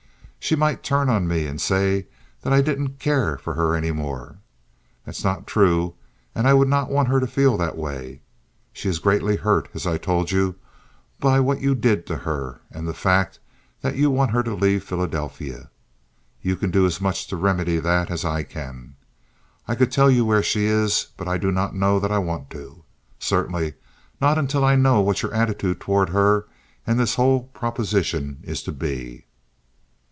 [0.43, 2.07] She might turn on me and say
[2.41, 4.39] that I didn't care for her any more.
[5.05, 5.93] That is not true,
[6.33, 8.21] and I would not want her to feel that way.
[8.73, 10.55] She is greatly hurt, as I told you,
[11.19, 13.39] by what you did to her, and the fact
[13.81, 15.69] that you want her to leave Philadelphia.
[16.41, 18.95] You can do as much to remedy that as I can.
[19.67, 22.49] I could tell you where she is, but I do not know that I want
[22.49, 22.83] to.
[23.19, 23.75] Certainly
[24.19, 26.47] not until I know what your attitude toward her
[26.85, 29.27] and this whole proposition is to be."